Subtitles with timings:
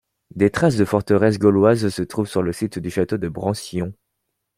[0.33, 3.93] Des traces de forteresse gauloise se trouvent sur le site du château de Brancion.